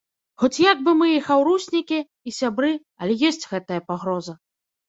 Хоць 0.43 0.63
як 0.71 0.79
бы 0.87 0.91
мы 1.01 1.09
і 1.15 1.19
хаўруснікі, 1.27 1.99
і 2.31 2.35
сябры, 2.39 2.73
але 3.05 3.19
ёсць 3.31 3.49
гэтая 3.53 3.81
пагроза. 3.93 4.33